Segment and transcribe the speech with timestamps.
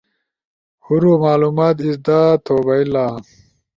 [0.85, 3.05] ہورو معلومات ازدا تھو بھئیلا